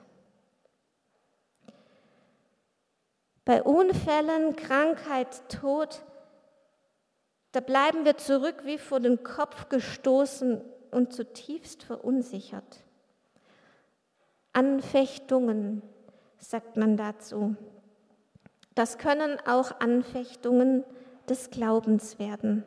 Bei 3.45 3.61
Unfällen, 3.61 4.55
Krankheit, 4.55 5.49
Tod, 5.49 6.01
da 7.51 7.59
bleiben 7.59 8.03
wir 8.03 8.17
zurück 8.17 8.63
wie 8.65 8.79
vor 8.79 8.99
den 8.99 9.23
Kopf 9.23 9.69
gestoßen 9.69 10.61
und 10.91 11.13
zutiefst 11.13 11.83
verunsichert. 11.83 12.83
Anfechtungen, 14.51 15.83
sagt 16.39 16.75
man 16.75 16.97
dazu. 16.97 17.55
Das 18.73 18.97
können 18.97 19.37
auch 19.45 19.79
Anfechtungen 19.79 20.83
des 21.29 21.49
Glaubens 21.51 22.19
werden. 22.19 22.63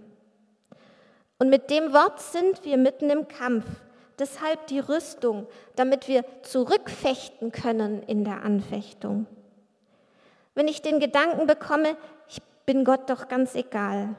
Und 1.38 1.50
mit 1.50 1.70
dem 1.70 1.92
Wort 1.92 2.20
sind 2.20 2.64
wir 2.64 2.76
mitten 2.76 3.10
im 3.10 3.26
Kampf. 3.28 3.66
Deshalb 4.18 4.66
die 4.68 4.80
Rüstung, 4.80 5.46
damit 5.76 6.08
wir 6.08 6.24
zurückfechten 6.42 7.52
können 7.52 8.02
in 8.02 8.24
der 8.24 8.42
Anfechtung. 8.42 9.26
Wenn 10.58 10.66
ich 10.66 10.82
den 10.82 10.98
Gedanken 10.98 11.46
bekomme, 11.46 11.96
ich 12.28 12.42
bin 12.66 12.84
Gott 12.84 13.08
doch 13.10 13.28
ganz 13.28 13.54
egal, 13.54 14.16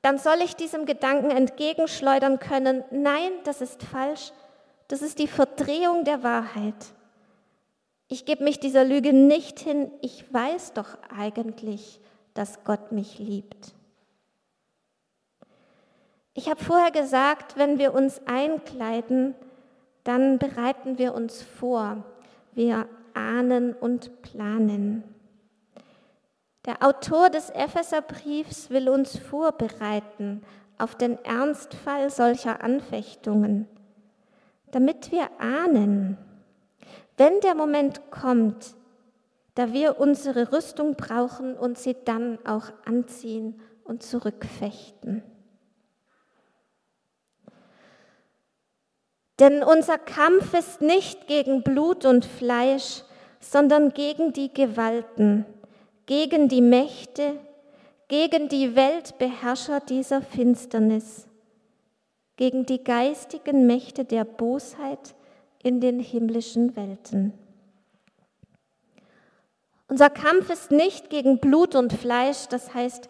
dann 0.00 0.16
soll 0.16 0.40
ich 0.42 0.56
diesem 0.56 0.86
Gedanken 0.86 1.30
entgegenschleudern 1.30 2.38
können, 2.38 2.82
nein, 2.90 3.30
das 3.44 3.60
ist 3.60 3.82
falsch, 3.82 4.32
das 4.88 5.02
ist 5.02 5.18
die 5.18 5.26
Verdrehung 5.26 6.06
der 6.06 6.22
Wahrheit. 6.22 6.94
Ich 8.08 8.24
gebe 8.24 8.42
mich 8.42 8.58
dieser 8.58 8.86
Lüge 8.86 9.12
nicht 9.12 9.60
hin, 9.60 9.90
ich 10.00 10.32
weiß 10.32 10.72
doch 10.72 10.96
eigentlich, 11.14 12.00
dass 12.32 12.64
Gott 12.64 12.90
mich 12.90 13.18
liebt. 13.18 13.74
Ich 16.32 16.48
habe 16.48 16.64
vorher 16.64 16.90
gesagt, 16.90 17.58
wenn 17.58 17.78
wir 17.78 17.92
uns 17.92 18.22
einkleiden, 18.24 19.34
dann 20.04 20.38
bereiten 20.38 20.96
wir 20.96 21.12
uns 21.12 21.42
vor. 21.42 22.02
Wir 22.54 22.88
ahnen 23.12 23.74
und 23.74 24.22
planen. 24.22 25.04
Der 26.66 26.82
Autor 26.82 27.30
des 27.30 27.50
Epheserbriefs 27.50 28.70
will 28.70 28.88
uns 28.88 29.18
vorbereiten 29.18 30.42
auf 30.78 30.94
den 30.94 31.22
Ernstfall 31.24 32.10
solcher 32.10 32.62
Anfechtungen, 32.62 33.66
damit 34.70 35.10
wir 35.10 35.28
ahnen, 35.38 36.18
wenn 37.16 37.40
der 37.40 37.54
Moment 37.54 38.10
kommt, 38.10 38.74
da 39.54 39.72
wir 39.72 39.98
unsere 39.98 40.52
Rüstung 40.52 40.96
brauchen 40.96 41.56
und 41.56 41.78
sie 41.78 41.96
dann 42.04 42.38
auch 42.46 42.72
anziehen 42.84 43.60
und 43.84 44.02
zurückfechten. 44.02 45.22
Denn 49.38 49.62
unser 49.62 49.96
Kampf 49.96 50.52
ist 50.52 50.82
nicht 50.82 51.26
gegen 51.26 51.62
Blut 51.62 52.04
und 52.04 52.26
Fleisch, 52.26 53.02
sondern 53.40 53.94
gegen 53.94 54.34
die 54.34 54.52
Gewalten, 54.52 55.46
gegen 56.10 56.48
die 56.48 56.60
Mächte, 56.60 57.38
gegen 58.08 58.48
die 58.48 58.74
Weltbeherrscher 58.74 59.78
dieser 59.78 60.20
Finsternis, 60.20 61.28
gegen 62.34 62.66
die 62.66 62.82
geistigen 62.82 63.68
Mächte 63.68 64.04
der 64.04 64.24
Bosheit 64.24 65.14
in 65.62 65.80
den 65.80 66.00
himmlischen 66.00 66.74
Welten. 66.74 67.32
Unser 69.86 70.10
Kampf 70.10 70.50
ist 70.50 70.72
nicht 70.72 71.10
gegen 71.10 71.38
Blut 71.38 71.76
und 71.76 71.92
Fleisch, 71.92 72.48
das 72.48 72.74
heißt, 72.74 73.08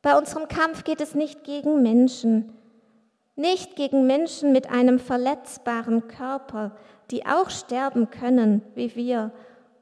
bei 0.00 0.16
unserem 0.16 0.48
Kampf 0.48 0.84
geht 0.84 1.02
es 1.02 1.14
nicht 1.14 1.44
gegen 1.44 1.82
Menschen, 1.82 2.54
nicht 3.36 3.76
gegen 3.76 4.06
Menschen 4.06 4.52
mit 4.52 4.70
einem 4.70 4.98
verletzbaren 4.98 6.08
Körper, 6.08 6.74
die 7.10 7.26
auch 7.26 7.50
sterben 7.50 8.08
können 8.08 8.62
wie 8.74 8.96
wir 8.96 9.32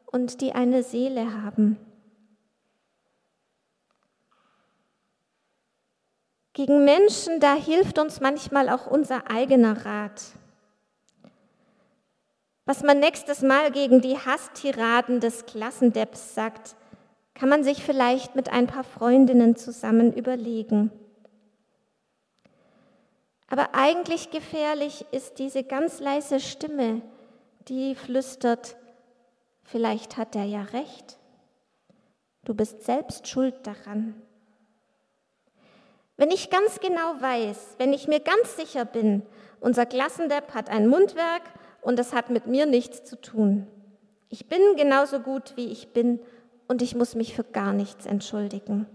und 0.06 0.40
die 0.40 0.50
eine 0.50 0.82
Seele 0.82 1.44
haben. 1.44 1.76
Gegen 6.54 6.84
Menschen, 6.84 7.40
da 7.40 7.54
hilft 7.54 7.98
uns 7.98 8.20
manchmal 8.20 8.68
auch 8.68 8.86
unser 8.86 9.30
eigener 9.30 9.86
Rat. 9.86 10.22
Was 12.66 12.82
man 12.82 13.00
nächstes 13.00 13.40
Mal 13.40 13.72
gegen 13.72 14.02
die 14.02 14.18
Hasstiraden 14.18 15.20
des 15.20 15.46
Klassendepps 15.46 16.34
sagt, 16.34 16.76
kann 17.34 17.48
man 17.48 17.64
sich 17.64 17.82
vielleicht 17.82 18.36
mit 18.36 18.52
ein 18.52 18.66
paar 18.66 18.84
Freundinnen 18.84 19.56
zusammen 19.56 20.12
überlegen. 20.12 20.92
Aber 23.48 23.74
eigentlich 23.74 24.30
gefährlich 24.30 25.06
ist 25.10 25.38
diese 25.38 25.64
ganz 25.64 26.00
leise 26.00 26.38
Stimme, 26.38 27.02
die 27.68 27.94
flüstert, 27.94 28.76
vielleicht 29.62 30.16
hat 30.16 30.36
er 30.36 30.44
ja 30.44 30.62
recht, 30.62 31.18
du 32.44 32.54
bist 32.54 32.82
selbst 32.84 33.26
schuld 33.28 33.54
daran. 33.66 34.14
Wenn 36.16 36.30
ich 36.30 36.50
ganz 36.50 36.80
genau 36.80 37.20
weiß, 37.20 37.76
wenn 37.78 37.92
ich 37.92 38.08
mir 38.08 38.20
ganz 38.20 38.56
sicher 38.56 38.84
bin, 38.84 39.22
unser 39.60 39.86
Klassendepp 39.86 40.54
hat 40.54 40.70
ein 40.70 40.86
Mundwerk 40.86 41.42
und 41.80 41.98
das 41.98 42.12
hat 42.12 42.30
mit 42.30 42.46
mir 42.46 42.66
nichts 42.66 43.04
zu 43.04 43.20
tun. 43.20 43.66
Ich 44.28 44.48
bin 44.48 44.60
genauso 44.76 45.20
gut, 45.20 45.56
wie 45.56 45.66
ich 45.66 45.92
bin 45.92 46.20
und 46.68 46.82
ich 46.82 46.94
muss 46.94 47.14
mich 47.14 47.34
für 47.34 47.44
gar 47.44 47.72
nichts 47.72 48.06
entschuldigen. 48.06 48.86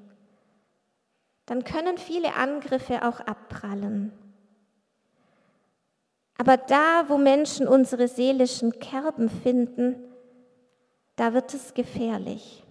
Dann 1.46 1.64
können 1.64 1.98
viele 1.98 2.34
Angriffe 2.36 3.08
auch 3.08 3.20
abprallen. 3.22 4.12
Aber 6.38 6.58
da, 6.58 7.06
wo 7.08 7.18
Menschen 7.18 7.68
unsere 7.68 8.08
seelischen 8.08 8.80
Kerben 8.80 9.30
finden, 9.30 9.96
da 11.16 11.34
wird 11.34 11.54
es 11.54 11.74
gefährlich. 11.74 12.64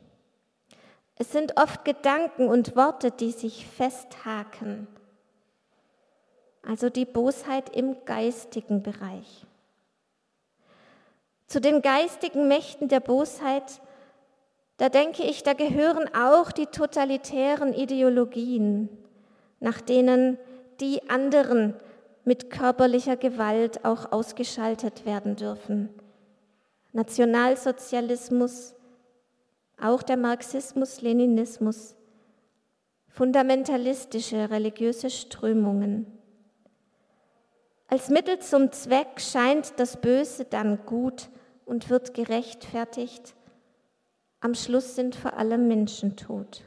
Es 1.19 1.33
sind 1.33 1.57
oft 1.57 1.85
Gedanken 1.85 2.49
und 2.49 2.77
Worte, 2.77 3.11
die 3.11 3.31
sich 3.31 3.67
festhaken, 3.67 4.87
also 6.63 6.91
die 6.91 7.07
Bosheit 7.07 7.75
im 7.75 8.05
geistigen 8.05 8.83
Bereich. 8.83 9.47
Zu 11.47 11.61
den 11.61 11.81
geistigen 11.81 12.49
Mächten 12.49 12.89
der 12.89 13.01
Bosheit, 13.01 13.81
da 14.77 14.89
denke 14.91 15.23
ich, 15.23 15.43
da 15.43 15.55
gehören 15.55 16.13
auch 16.15 16.53
die 16.53 16.67
totalitären 16.67 17.73
Ideologien, 17.73 18.91
nach 19.61 19.81
denen 19.81 20.39
die 20.81 21.09
anderen 21.09 21.75
mit 22.25 22.51
körperlicher 22.51 23.17
Gewalt 23.17 23.85
auch 23.87 24.13
ausgeschaltet 24.13 25.07
werden 25.07 25.37
dürfen. 25.37 25.89
Nationalsozialismus, 26.93 28.76
auch 29.81 30.03
der 30.03 30.17
Marxismus, 30.17 31.01
Leninismus, 31.01 31.95
fundamentalistische 33.09 34.51
religiöse 34.51 35.11
Strömungen. 35.11 36.07
Als 37.89 38.09
Mittel 38.09 38.41
zum 38.41 38.73
Zweck 38.73 39.21
scheint 39.21 39.79
das 39.79 40.01
Böse 40.01 40.45
dann 40.45 40.85
gut 40.87 41.29
und 41.65 41.89
wird 41.89 42.15
gerechtfertigt. 42.15 43.35
Am 44.41 44.55
Schluss 44.55 44.97
sind 44.97 45.15
vor 45.15 45.35
allem 45.35 45.69
Menschen 45.69 46.17
tot. 46.17 46.63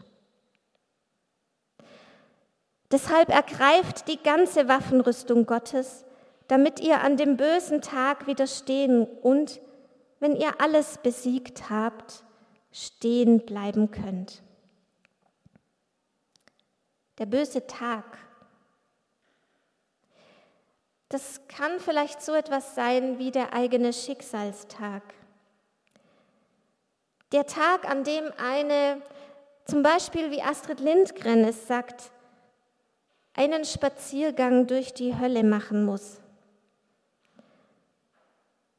Deshalb 2.91 3.29
ergreift 3.29 4.07
die 4.07 4.21
ganze 4.21 4.67
Waffenrüstung 4.67 5.45
Gottes, 5.45 6.05
damit 6.47 6.79
ihr 6.79 7.01
an 7.01 7.17
dem 7.17 7.37
bösen 7.37 7.81
Tag 7.81 8.25
widerstehen 8.25 9.05
und, 9.21 9.61
wenn 10.19 10.35
ihr 10.35 10.59
alles 10.59 10.97
besiegt 10.97 11.69
habt, 11.69 12.25
stehen 12.71 13.45
bleiben 13.45 13.91
könnt. 13.91 14.41
Der 17.17 17.25
böse 17.25 17.67
Tag. 17.67 18.17
Das 21.09 21.41
kann 21.47 21.79
vielleicht 21.79 22.21
so 22.21 22.33
etwas 22.33 22.75
sein 22.75 23.17
wie 23.17 23.31
der 23.31 23.53
eigene 23.53 23.93
Schicksalstag. 23.93 25.03
Der 27.31 27.45
Tag, 27.45 27.89
an 27.89 28.03
dem 28.03 28.31
eine, 28.37 29.01
zum 29.65 29.83
Beispiel 29.83 30.31
wie 30.31 30.41
Astrid 30.41 30.79
Lindgren 30.79 31.43
es 31.43 31.67
sagt, 31.67 32.11
einen 33.33 33.65
Spaziergang 33.65 34.67
durch 34.67 34.93
die 34.93 35.17
Hölle 35.17 35.43
machen 35.43 35.85
muss. 35.85 36.19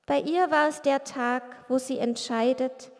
Bei 0.07 0.21
ihr 0.21 0.51
war 0.51 0.69
es 0.69 0.83
der 0.83 1.05
Tag, 1.05 1.45
wo 1.69 1.79
sie 1.79 1.99
entscheidet, 1.99 2.91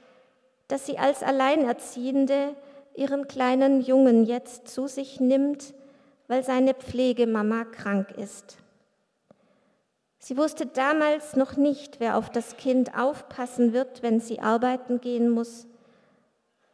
dass 0.73 0.87
sie 0.87 0.99
als 0.99 1.23
Alleinerziehende 1.23 2.55
ihren 2.95 3.29
kleinen 3.29 3.81
Jungen 3.81 4.25
jetzt 4.25 4.69
zu 4.69 4.87
sich 4.87 5.21
nimmt, 5.21 5.75
weil 6.29 6.45
seine 6.45 6.75
Pflegemama 6.75 7.65
krank 7.65 8.13
ist. 8.17 8.59
Sie 10.19 10.37
wusste 10.37 10.67
damals 10.67 11.35
noch 11.35 11.57
nicht, 11.57 11.99
wer 11.99 12.17
auf 12.17 12.31
das 12.31 12.57
Kind 12.57 12.97
aufpassen 12.97 13.73
wird, 13.73 14.03
wenn 14.03 14.21
sie 14.21 14.41
arbeiten 14.41 15.01
gehen 15.01 15.31
muss, 15.31 15.67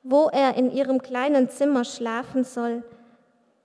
wo 0.02 0.28
er 0.28 0.56
in 0.56 0.70
ihrem 0.70 1.00
kleinen 1.00 1.48
Zimmer 1.48 1.84
schlafen 1.84 2.44
soll 2.44 2.82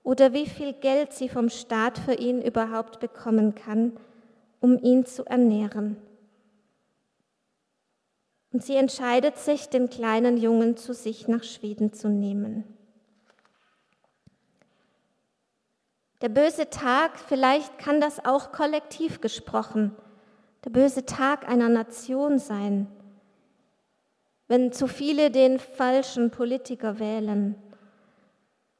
oder 0.04 0.32
wie 0.32 0.46
viel 0.46 0.72
Geld 0.72 1.12
sie 1.12 1.28
vom 1.28 1.48
Staat 1.48 1.98
für 1.98 2.14
ihn 2.14 2.40
überhaupt 2.40 3.00
bekommen 3.00 3.54
kann, 3.54 3.96
um 4.60 4.78
ihn 4.78 5.04
zu 5.04 5.24
ernähren. 5.24 5.96
Und 8.52 8.62
sie 8.62 8.76
entscheidet 8.76 9.38
sich, 9.38 9.68
den 9.68 9.88
kleinen 9.88 10.36
Jungen 10.36 10.76
zu 10.76 10.92
sich 10.92 11.26
nach 11.26 11.42
Schweden 11.42 11.92
zu 11.92 12.08
nehmen. 12.08 12.64
Der 16.20 16.28
böse 16.28 16.70
Tag, 16.70 17.18
vielleicht 17.18 17.78
kann 17.78 18.00
das 18.00 18.24
auch 18.24 18.52
kollektiv 18.52 19.20
gesprochen, 19.20 19.96
der 20.64 20.70
böse 20.70 21.04
Tag 21.04 21.48
einer 21.48 21.68
Nation 21.68 22.38
sein, 22.38 22.86
wenn 24.46 24.70
zu 24.70 24.86
viele 24.86 25.30
den 25.30 25.58
falschen 25.58 26.30
Politiker 26.30 27.00
wählen 27.00 27.56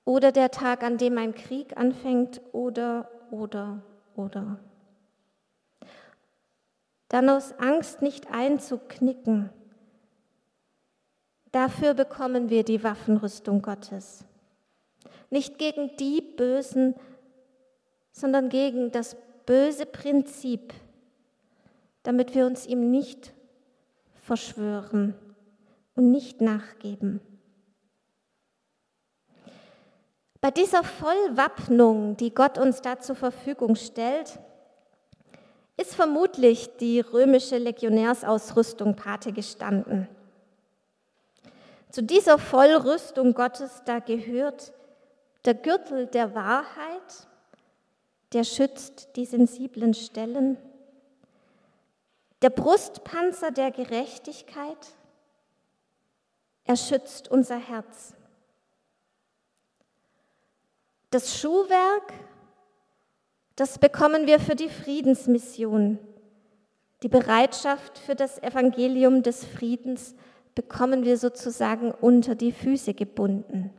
oder 0.04 0.30
der 0.30 0.50
Tag, 0.50 0.84
an 0.84 0.98
dem 0.98 1.18
ein 1.18 1.34
Krieg 1.34 1.76
anfängt 1.76 2.40
oder, 2.52 3.08
oder, 3.30 3.82
oder. 4.14 4.60
Dann 7.08 7.28
aus 7.28 7.58
Angst 7.58 8.02
nicht 8.02 8.30
einzuknicken, 8.30 9.50
Dafür 11.52 11.92
bekommen 11.92 12.48
wir 12.48 12.64
die 12.64 12.82
Waffenrüstung 12.82 13.60
Gottes. 13.60 14.24
Nicht 15.30 15.58
gegen 15.58 15.96
die 15.98 16.22
Bösen, 16.22 16.94
sondern 18.10 18.48
gegen 18.48 18.90
das 18.90 19.16
böse 19.44 19.86
Prinzip, 19.86 20.72
damit 22.02 22.34
wir 22.34 22.46
uns 22.46 22.66
ihm 22.66 22.90
nicht 22.90 23.32
verschwören 24.22 25.14
und 25.94 26.10
nicht 26.10 26.40
nachgeben. 26.40 27.20
Bei 30.40 30.50
dieser 30.50 30.82
Vollwappnung, 30.82 32.16
die 32.16 32.34
Gott 32.34 32.58
uns 32.58 32.80
da 32.80 32.98
zur 32.98 33.14
Verfügung 33.14 33.76
stellt, 33.76 34.38
ist 35.76 35.94
vermutlich 35.94 36.76
die 36.78 37.00
römische 37.00 37.58
Legionärsausrüstung 37.58 38.96
Pate 38.96 39.32
gestanden. 39.32 40.08
Zu 41.92 42.02
dieser 42.02 42.38
Vollrüstung 42.38 43.34
Gottes, 43.34 43.82
da 43.84 43.98
gehört 43.98 44.72
der 45.44 45.52
Gürtel 45.52 46.06
der 46.06 46.34
Wahrheit, 46.34 47.28
der 48.32 48.44
schützt 48.44 49.14
die 49.16 49.26
sensiblen 49.26 49.92
Stellen, 49.92 50.56
der 52.40 52.48
Brustpanzer 52.48 53.50
der 53.50 53.70
Gerechtigkeit, 53.70 54.94
er 56.64 56.76
schützt 56.76 57.30
unser 57.30 57.58
Herz. 57.58 58.14
Das 61.10 61.38
Schuhwerk, 61.38 62.14
das 63.54 63.78
bekommen 63.78 64.26
wir 64.26 64.40
für 64.40 64.56
die 64.56 64.70
Friedensmission, 64.70 65.98
die 67.02 67.08
Bereitschaft 67.08 67.98
für 67.98 68.14
das 68.14 68.42
Evangelium 68.42 69.22
des 69.22 69.44
Friedens 69.44 70.14
bekommen 70.54 71.04
wir 71.04 71.16
sozusagen 71.16 71.92
unter 71.92 72.34
die 72.34 72.52
Füße 72.52 72.94
gebunden. 72.94 73.70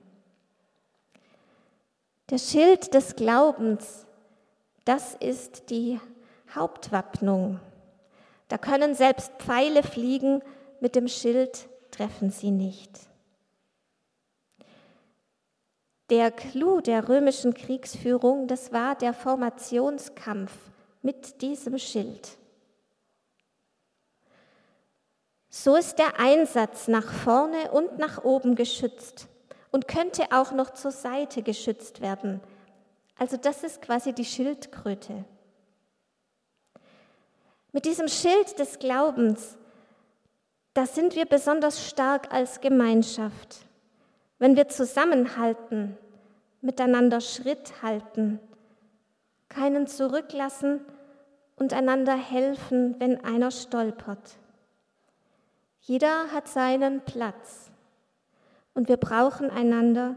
Der 2.30 2.38
Schild 2.38 2.94
des 2.94 3.16
Glaubens, 3.16 4.06
das 4.86 5.16
ist 5.16 5.70
die 5.70 6.00
Hauptwappnung. 6.54 7.60
Da 8.48 8.58
können 8.58 8.96
selbst 8.96 9.32
Pfeile 9.40 9.84
fliegen, 9.84 10.42
mit 10.80 10.96
dem 10.96 11.08
Schild 11.08 11.68
treffen 11.92 12.30
sie 12.30 12.52
nicht. 12.52 13.00
Der 16.10 16.32
Clou 16.32 16.82
der 16.82 17.08
römischen 17.08 17.54
Kriegsführung, 17.54 18.48
das 18.48 18.72
war 18.72 18.96
der 18.96 19.14
Formationskampf 19.14 20.52
mit 21.02 21.42
diesem 21.42 21.78
Schild. 21.78 22.38
So 25.56 25.76
ist 25.76 26.00
der 26.00 26.20
Einsatz 26.20 26.88
nach 26.88 27.14
vorne 27.14 27.70
und 27.70 28.00
nach 28.00 28.24
oben 28.24 28.56
geschützt 28.56 29.28
und 29.70 29.88
könnte 29.88 30.24
auch 30.32 30.52
noch 30.52 30.72
zur 30.72 30.90
Seite 30.90 31.44
geschützt 31.44 32.02
werden. 32.02 32.42
Also 33.20 33.38
das 33.38 33.64
ist 33.64 33.80
quasi 33.80 34.14
die 34.14 34.26
Schildkröte. 34.26 35.26
Mit 37.72 37.86
diesem 37.86 38.08
Schild 38.08 38.58
des 38.58 38.80
Glaubens, 38.80 39.56
da 40.74 40.88
sind 40.88 41.16
wir 41.16 41.26
besonders 41.26 41.88
stark 41.88 42.34
als 42.34 42.60
Gemeinschaft, 42.60 43.60
wenn 44.40 44.56
wir 44.56 44.70
zusammenhalten, 44.70 45.96
miteinander 46.62 47.22
Schritt 47.22 47.84
halten, 47.84 48.40
keinen 49.50 49.86
zurücklassen 49.86 50.82
und 51.58 51.74
einander 51.74 52.16
helfen, 52.16 52.96
wenn 52.98 53.24
einer 53.24 53.52
stolpert. 53.52 54.40
Jeder 55.86 56.32
hat 56.32 56.48
seinen 56.48 57.02
Platz 57.02 57.70
und 58.74 58.88
wir 58.88 58.96
brauchen 58.96 59.50
einander 59.50 60.16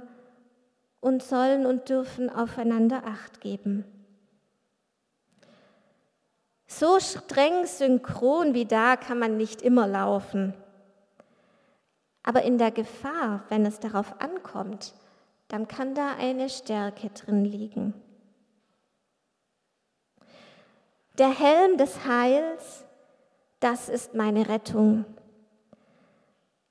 und 1.01 1.25
sollen 1.25 1.67
und 1.67 1.89
dürfen 1.89 2.31
aufeinander 2.31 3.03
acht 3.05 3.41
geben. 3.41 3.85
So 6.69 7.01
streng 7.01 7.67
synchron 7.67 8.55
wie 8.55 8.65
da 8.65 8.95
kann 8.97 9.19
man 9.19 9.37
nicht 9.37 9.61
immer 9.61 9.89
laufen. 9.89 10.55
Aber 12.23 12.43
in 12.43 12.59
der 12.59 12.71
Gefahr, 12.71 13.43
wenn 13.49 13.67
es 13.67 13.81
darauf 13.81 14.21
ankommt, 14.21 14.95
dann 15.49 15.67
kann 15.67 15.97
da 15.97 16.15
eine 16.17 16.49
Stärke 16.49 17.11
drin 17.11 17.45
liegen. 17.45 17.93
Der 21.19 21.31
Helm 21.37 21.77
des 21.77 22.05
Heils, 22.05 22.85
das 23.59 23.89
ist 23.89 24.15
meine 24.15 24.49
Rettung. 24.49 25.05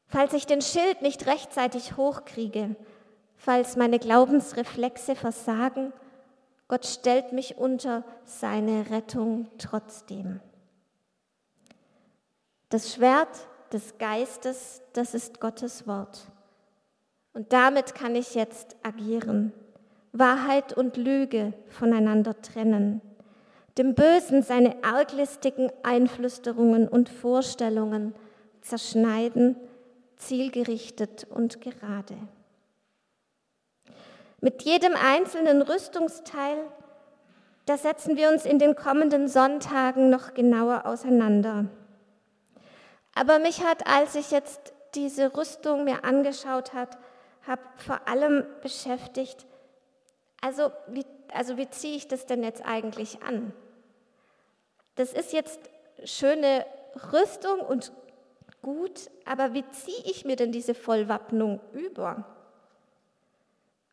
Falls 0.08 0.34
ich 0.34 0.46
den 0.46 0.62
Schild 0.62 1.02
nicht 1.02 1.28
rechtzeitig 1.28 1.98
hochkriege, 1.98 2.76
falls 3.36 3.76
meine 3.76 4.00
Glaubensreflexe 4.00 5.16
versagen, 5.16 5.94
Gott 6.68 6.86
stellt 6.86 7.32
mich 7.32 7.58
unter 7.58 8.04
seine 8.24 8.90
Rettung 8.90 9.48
trotzdem. 9.58 10.40
Das 12.70 12.94
Schwert 12.94 13.48
des 13.72 13.98
Geistes, 13.98 14.82
das 14.94 15.14
ist 15.14 15.40
Gottes 15.40 15.86
Wort. 15.88 16.28
Und 17.34 17.54
damit 17.54 17.94
kann 17.94 18.16
ich 18.16 18.34
jetzt 18.34 18.76
agieren, 18.82 19.52
Wahrheit 20.14 20.76
und 20.76 20.98
Lüge 20.98 21.54
voneinander 21.68 22.42
trennen, 22.42 23.02
dem 23.78 23.94
Bösen 23.94 24.42
seine 24.42 24.84
arglistigen 24.84 25.70
Einflüsterungen 25.84 26.88
und 26.88 27.10
Vorstellungen 27.10 28.16
zerschneiden 28.62 29.58
zielgerichtet 30.28 31.26
und 31.30 31.62
gerade. 31.62 32.16
Mit 34.42 34.64
jedem 34.64 34.96
einzelnen 34.96 35.62
Rüstungsteil, 35.62 36.58
da 37.66 37.78
setzen 37.78 38.16
wir 38.16 38.30
uns 38.30 38.46
in 38.46 38.60
den 38.60 38.76
kommenden 38.76 39.28
Sonntagen 39.28 40.10
noch 40.10 40.34
genauer 40.34 40.86
auseinander. 40.86 41.66
Aber 43.16 43.40
mich 43.40 43.64
hat, 43.64 43.88
als 43.88 44.16
ich 44.16 44.32
jetzt 44.32 44.74
diese 44.94 45.36
Rüstung 45.36 45.84
mir 45.84 46.04
angeschaut 46.04 46.74
habe, 46.74 46.92
habe 47.48 47.62
vor 47.78 48.08
allem 48.08 48.46
beschäftigt, 48.62 49.46
also 50.42 50.72
wie, 50.88 51.06
also 51.34 51.58
wie 51.58 51.70
ziehe 51.70 51.96
ich 51.96 52.08
das 52.08 52.26
denn 52.26 52.44
jetzt 52.44 52.64
eigentlich 52.66 53.24
an? 53.24 53.54
Das 54.96 55.14
ist 55.14 55.34
jetzt 55.34 55.60
schöne 56.04 56.66
Rüstung 57.12 57.62
und 57.62 57.92
gut, 58.66 59.12
aber 59.26 59.54
wie 59.54 59.64
ziehe 59.70 60.04
ich 60.06 60.26
mir 60.26 60.36
denn 60.36 60.52
diese 60.52 60.74
Vollwappnung 60.74 61.60
über? 61.72 62.26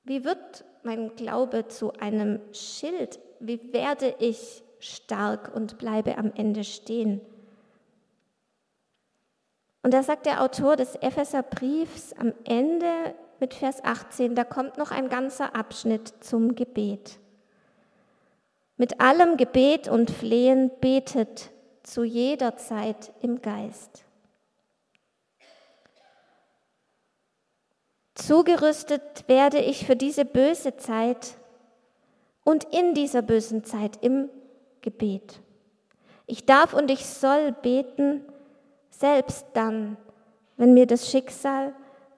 Wie 0.03 0.25
wird 0.25 0.65
mein 0.83 1.15
Glaube 1.15 1.69
zu 1.69 1.93
einem 1.93 2.41
Schild? 2.55 3.21
Wie 3.39 3.75
werde 3.75 4.15
ich 4.19 4.63
stark 4.81 5.55
und 5.55 5.77
bleibe 5.77 6.17
am 6.17 6.33
Ende 6.35 6.65
stehen? 6.65 7.21
Und 9.83 9.93
da 9.93 10.03
sagt 10.03 10.25
der 10.25 10.43
Autor 10.43 10.77
des 10.77 10.95
Epheserbriefs 10.97 12.15
am 12.15 12.33
Ende 12.45 13.15
mit 13.41 13.53
Vers 13.53 13.85
18, 13.85 14.35
da 14.35 14.45
kommt 14.45 14.79
noch 14.79 14.91
ein 14.91 15.11
ganzer 15.11 15.55
Abschnitt 15.55 16.25
zum 16.25 16.55
Gebet. 16.55 17.19
Mit 18.79 19.03
allem 19.03 19.37
Gebet 19.37 19.89
und 19.89 20.11
Flehen 20.11 20.71
betet 20.81 21.51
zu 21.83 22.05
jeder 22.05 22.57
Zeit 22.57 23.13
im 23.21 23.43
Geist. 23.43 24.07
Zugerüstet 28.15 29.27
werde 29.27 29.59
ich 29.59 29.87
für 29.87 29.97
diese 29.97 30.25
böse 30.25 30.77
Zeit 30.77 31.35
und 32.45 32.65
in 32.65 32.95
dieser 32.95 33.23
bösen 33.23 33.65
Zeit 33.65 33.99
im 34.03 34.29
Gebet. 34.83 35.41
Ich 36.27 36.45
darf 36.45 36.75
und 36.75 36.91
ich 36.91 37.07
soll 37.07 37.53
beten, 37.53 38.25
selbst 38.91 39.47
dann, 39.55 39.97
wenn 40.57 40.75
mir 40.75 40.87
das 40.87 41.11
Schicksal 41.11 41.75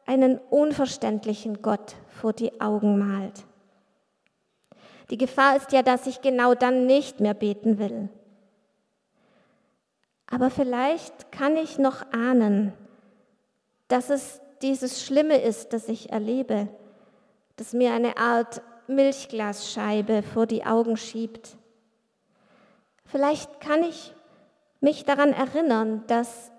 einen 0.07 0.39
unverständlichen 0.39 1.63
Gott 1.63 1.95
vor 2.09 2.33
die 2.33 2.61
Augen 2.61 2.99
malt. 2.99 3.45
Die 5.11 5.19
Gefahr 5.19 5.57
ist 5.57 5.73
ja, 5.73 5.83
dass 5.83 6.07
ich 6.07 6.23
genau 6.23 6.55
dann 6.55 6.87
nicht 6.87 7.21
mehr 7.21 7.35
beten 7.35 7.79
will. 7.79 8.09
Aber 10.27 10.51
vielleicht 10.51 11.31
kann 11.31 11.57
ich 11.57 11.79
noch 11.79 12.11
ahnen, 12.13 12.73
dass 13.89 14.11
es 14.11 14.41
dieses 14.63 15.05
Schlimme 15.05 15.41
ist, 15.41 15.73
das 15.73 15.89
ich 15.89 16.11
erlebe, 16.11 16.69
das 17.57 17.73
mir 17.73 17.93
eine 17.93 18.17
Art 18.17 18.63
Milchglasscheibe 18.87 20.23
vor 20.23 20.47
die 20.47 20.65
Augen 20.65 20.97
schiebt. 20.97 21.57
Vielleicht 23.07 23.61
kann 23.61 23.83
ich 23.83 24.15
mich 24.81 25.05
daran 25.05 25.33
erinnern, 25.33 26.05
dass 26.07 26.51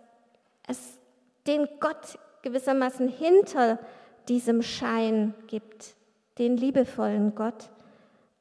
es 0.67 0.99
den 1.47 1.67
Gott 1.79 2.17
gewissermaßen 2.41 3.07
hinter 3.07 3.79
diesem 4.27 4.61
Schein 4.61 5.33
gibt, 5.47 5.95
den 6.37 6.57
liebevollen 6.57 7.35
Gott, 7.35 7.69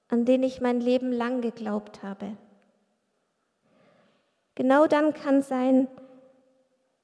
an 0.09 0.25
den 0.25 0.43
ich 0.43 0.61
mein 0.61 0.81
Leben 0.81 1.12
lang 1.12 1.40
geglaubt 1.40 2.03
habe. 2.03 2.37
Genau 4.55 4.87
dann 4.87 5.12
kann 5.12 5.43
sein, 5.43 5.88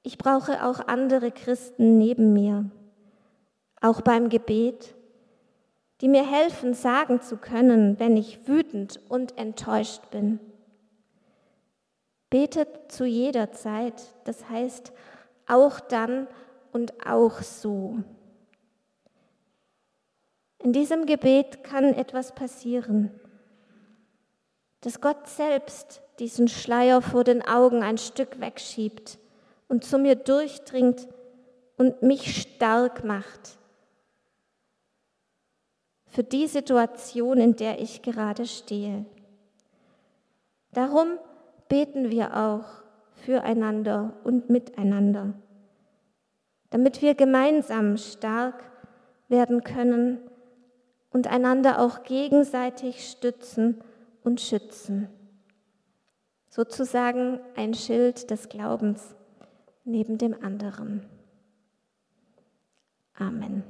ich 0.03 0.17
brauche 0.17 0.65
auch 0.65 0.87
andere 0.87 1.31
Christen 1.31 1.97
neben 1.97 2.33
mir, 2.33 2.69
auch 3.81 4.01
beim 4.01 4.29
Gebet, 4.29 4.95
die 6.01 6.07
mir 6.07 6.27
helfen, 6.27 6.73
sagen 6.73 7.21
zu 7.21 7.37
können, 7.37 7.99
wenn 7.99 8.17
ich 8.17 8.47
wütend 8.47 8.99
und 9.09 9.37
enttäuscht 9.37 10.09
bin. 10.09 10.39
Betet 12.31 12.91
zu 12.91 13.05
jeder 13.05 13.51
Zeit, 13.51 14.01
das 14.23 14.49
heißt 14.49 14.91
auch 15.47 15.79
dann 15.79 16.27
und 16.71 17.05
auch 17.05 17.41
so. 17.41 17.99
In 20.59 20.73
diesem 20.73 21.05
Gebet 21.05 21.63
kann 21.63 21.93
etwas 21.93 22.33
passieren, 22.33 23.11
dass 24.81 25.01
Gott 25.01 25.27
selbst 25.27 26.01
diesen 26.19 26.47
Schleier 26.47 27.01
vor 27.01 27.23
den 27.23 27.45
Augen 27.45 27.83
ein 27.83 27.97
Stück 27.97 28.39
wegschiebt 28.39 29.19
und 29.71 29.85
zu 29.85 29.97
mir 29.97 30.15
durchdringt 30.15 31.07
und 31.77 32.03
mich 32.03 32.41
stark 32.41 33.05
macht 33.05 33.57
für 36.07 36.25
die 36.25 36.45
Situation, 36.47 37.37
in 37.37 37.55
der 37.55 37.79
ich 37.79 38.01
gerade 38.01 38.45
stehe. 38.45 39.05
Darum 40.73 41.17
beten 41.69 42.11
wir 42.11 42.35
auch 42.35 42.65
füreinander 43.23 44.11
und 44.25 44.49
miteinander, 44.49 45.35
damit 46.69 47.01
wir 47.01 47.15
gemeinsam 47.15 47.95
stark 47.95 48.69
werden 49.29 49.63
können 49.63 50.19
und 51.11 51.27
einander 51.27 51.79
auch 51.79 52.03
gegenseitig 52.03 53.09
stützen 53.09 53.81
und 54.21 54.41
schützen. 54.41 55.07
Sozusagen 56.49 57.39
ein 57.55 57.73
Schild 57.73 58.29
des 58.31 58.49
Glaubens 58.49 59.15
neben 59.83 60.17
dem 60.17 60.33
anderen. 60.43 61.05
Amen. 63.13 63.63